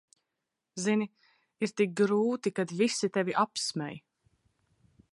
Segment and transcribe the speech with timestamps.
[0.85, 1.07] Zini,
[1.67, 4.05] ir tik grūti, kad visi tevi apsmej.